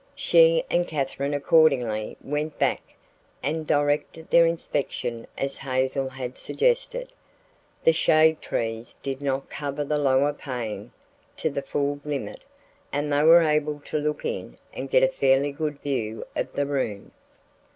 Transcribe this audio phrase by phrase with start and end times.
[0.15, 2.81] She and Katherine accordingly went back
[3.43, 7.13] and directed their inspection as Hazel had suggested.
[7.83, 10.91] The shade trees did not cover the lower pane
[11.37, 12.41] to the full limit
[12.91, 16.65] and they were able to look in and get a fairly good view of the
[16.65, 17.11] room.